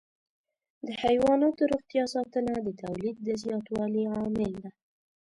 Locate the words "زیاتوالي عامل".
3.43-4.51